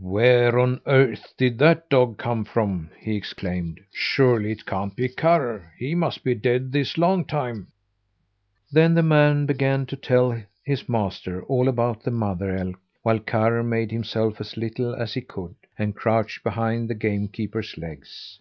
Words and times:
"Where 0.00 0.58
on 0.58 0.80
earth 0.86 1.32
did 1.38 1.58
that 1.58 1.88
dog 1.88 2.18
come 2.18 2.44
from?" 2.44 2.90
he 2.98 3.14
exclaimed. 3.14 3.78
"Surely 3.92 4.50
it 4.50 4.66
can't 4.66 4.96
be 4.96 5.08
Karr? 5.08 5.72
He 5.78 5.94
must 5.94 6.24
be 6.24 6.34
dead 6.34 6.72
this 6.72 6.98
long 6.98 7.24
time!" 7.24 7.68
Then 8.72 8.94
the 8.94 9.04
man 9.04 9.46
began 9.46 9.86
to 9.86 9.94
tell 9.94 10.42
his 10.64 10.88
master 10.88 11.40
all 11.44 11.68
about 11.68 12.02
the 12.02 12.10
mother 12.10 12.50
elk, 12.56 12.80
while 13.04 13.20
Karr 13.20 13.62
made 13.62 13.92
himself 13.92 14.40
as 14.40 14.56
little 14.56 14.92
as 14.92 15.14
he 15.14 15.20
could, 15.20 15.54
and 15.78 15.94
crouched 15.94 16.42
behind 16.42 16.90
the 16.90 16.94
game 16.96 17.28
keeper's 17.28 17.78
legs. 17.78 18.40